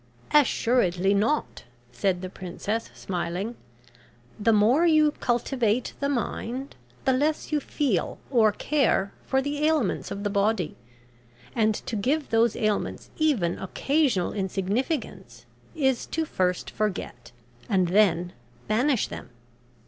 [0.33, 3.55] "Assuredly not," said the Princess, smiling.
[4.39, 10.09] "The more you cultivate the mind the less you feel or care for the ailments
[10.09, 10.75] of the body,
[11.55, 15.45] and to give those ailments even occasional insignificance,
[15.75, 17.31] is to first forget,
[17.69, 18.33] and then
[18.67, 19.29] banish them.